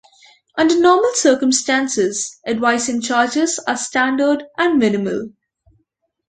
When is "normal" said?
0.79-1.13